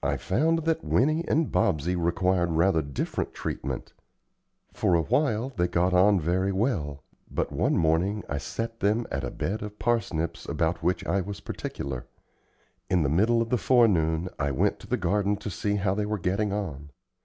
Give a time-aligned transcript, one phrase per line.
[0.00, 3.92] I found that Winnie and Bobsey required rather different treatment.
[4.72, 9.24] For a while they got on very well, but one morning I set them at
[9.24, 12.06] a bed of parsnips about which I was particular.
[12.88, 16.06] In the middle of the forenoon I went to the garden to see how they
[16.06, 16.90] were getting on.